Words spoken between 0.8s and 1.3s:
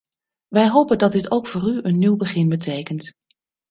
dat